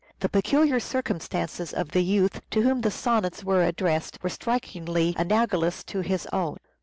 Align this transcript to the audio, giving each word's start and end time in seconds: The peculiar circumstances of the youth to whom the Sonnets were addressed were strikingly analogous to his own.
The 0.19 0.29
peculiar 0.29 0.79
circumstances 0.79 1.73
of 1.73 1.89
the 1.91 2.01
youth 2.01 2.41
to 2.49 2.63
whom 2.63 2.81
the 2.81 2.89
Sonnets 2.89 3.43
were 3.43 3.63
addressed 3.63 4.17
were 4.23 4.29
strikingly 4.29 5.13
analogous 5.15 5.83
to 5.83 5.99
his 5.99 6.25
own. 6.33 6.57